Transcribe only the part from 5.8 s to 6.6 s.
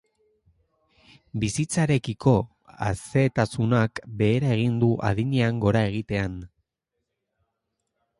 egitean.